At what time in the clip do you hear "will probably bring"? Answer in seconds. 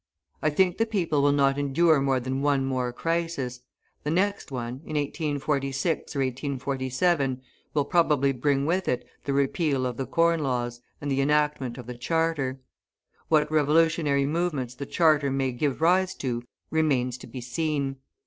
7.75-8.65